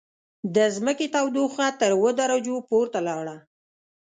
[0.55, 3.37] د ځمکې تودوخه تر اووه درجو پورته لاړه.